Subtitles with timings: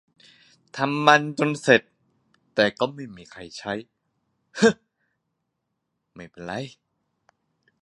[0.75, 1.81] ทำจนเสร็จ
[2.55, 2.65] แต่
[2.95, 3.73] ไม่มีใครใช้-
[4.55, 4.73] แต่ก็
[6.15, 6.53] ไม่เป็นไร